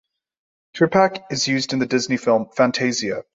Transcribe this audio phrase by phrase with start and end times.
[0.75, 3.23] Trepak is used in the Disney film "Fantasia".